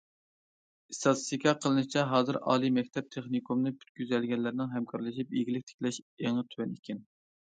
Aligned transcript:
ئىستاتىستىكا 0.93 1.51
قىلىنىشىچە، 1.65 2.05
ھازىر 2.13 2.39
ئالىي 2.53 2.73
مەكتەپ، 2.79 3.11
تېخنىكومنى 3.15 3.73
پۈتكۈزگەنلەرنىڭ 3.83 4.73
ھەمكارلىشىپ 4.73 5.37
ئىگىلىك 5.41 5.67
تىكلەش 5.73 6.01
ئېڭى 6.09 6.47
تۆۋەن 6.55 6.73
ئىكەن. 6.79 7.07